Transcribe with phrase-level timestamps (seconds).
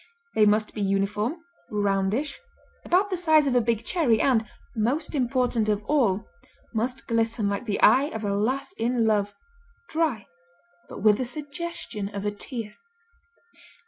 [0.33, 1.35] They must be uniform,
[1.69, 2.39] roundish,
[2.83, 4.43] about the size of a big cherry and,
[4.75, 6.27] most important of all,
[6.73, 9.35] must glisten like the eye of a lass in love,
[9.89, 10.25] dry
[10.89, 12.77] but with the suggestion of a tear.